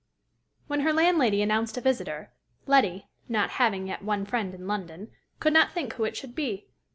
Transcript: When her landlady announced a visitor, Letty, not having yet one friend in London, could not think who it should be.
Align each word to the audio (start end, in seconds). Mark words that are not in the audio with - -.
When 0.65 0.79
her 0.79 0.91
landlady 0.93 1.43
announced 1.43 1.77
a 1.77 1.81
visitor, 1.81 2.33
Letty, 2.65 3.05
not 3.29 3.51
having 3.61 3.87
yet 3.87 4.01
one 4.03 4.25
friend 4.25 4.51
in 4.51 4.65
London, 4.67 5.11
could 5.39 5.53
not 5.53 5.73
think 5.73 5.93
who 5.93 6.05
it 6.05 6.17
should 6.17 6.33
be. 6.33 6.65